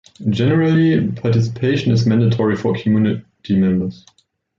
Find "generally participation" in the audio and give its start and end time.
0.31-1.91